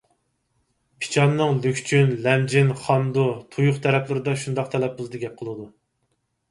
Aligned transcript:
پىچاننىڭ 1.03 1.59
لۈكچۈن، 1.65 2.09
لەمجىن، 2.29 2.73
خاندۇ، 2.87 3.27
تۇيۇق 3.53 3.79
تەرەپلىرىدە 3.87 4.37
شۇنداق 4.47 4.75
تەلەپپۇزدا 4.77 5.25
گەپ 5.29 5.39
قىلىدۇ. 5.43 5.71